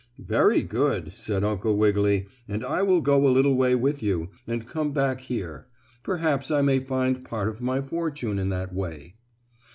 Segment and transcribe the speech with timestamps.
[0.17, 4.65] "Very good," said Uncle Wiggily, "and I will go a little way with you, and
[4.67, 5.67] come back here.
[6.01, 9.13] Perhaps I may find part of my fortune in that way."